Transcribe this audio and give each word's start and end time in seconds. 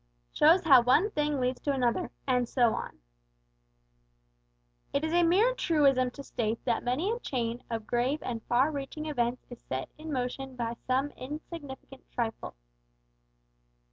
SHOWS 0.33 0.63
HOW 0.63 0.81
ONE 0.81 1.11
THING 1.11 1.39
LEADS 1.39 1.61
TO 1.61 1.73
ANOTHER, 1.73 2.09
AND 2.25 2.49
SO 2.49 2.73
ON. 2.73 2.97
It 4.93 5.03
is 5.03 5.13
a 5.13 5.21
mere 5.21 5.53
truism 5.53 6.09
to 6.09 6.23
state 6.23 6.57
that 6.65 6.83
many 6.83 7.11
a 7.11 7.19
chain 7.19 7.63
of 7.69 7.85
grave 7.85 8.17
and 8.23 8.41
far 8.45 8.71
reaching 8.71 9.05
events 9.05 9.45
is 9.51 9.61
set 9.61 9.91
in 9.99 10.11
motion 10.11 10.55
by 10.55 10.75
some 10.87 11.11
insignificant 11.11 12.03
trifle. 12.15 12.55